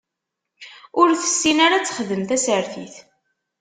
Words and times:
Ur 0.99 1.09
tessin 1.21 1.57
ara 1.65 1.75
ad 1.77 1.85
texdem 1.85 2.21
tasertit. 2.29 2.95